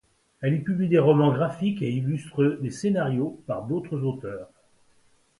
Elle 0.41 0.55
y 0.55 0.59
publie 0.61 0.87
des 0.89 0.97
romans 0.97 1.31
graphiques 1.31 1.83
et 1.83 1.91
illustre 1.91 2.57
des 2.59 2.71
scénarios 2.71 3.39
par 3.45 3.65
d'autres 3.65 3.99
auteurs. 3.99 4.49